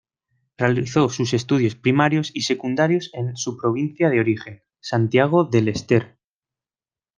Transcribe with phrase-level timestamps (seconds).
[0.57, 6.07] Realizó sus estudios primarios y secundarios en su provincia de origen, Santiago del Estero.